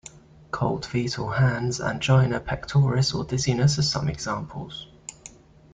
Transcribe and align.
Cold 0.49 0.83
feet 0.83 1.19
or 1.19 1.35
hands, 1.35 1.79
angina 1.79 2.39
pectoris 2.39 3.13
or 3.13 3.23
dizziness 3.23 3.77
are 3.77 3.83
some 3.83 4.09
examples. 4.09 4.87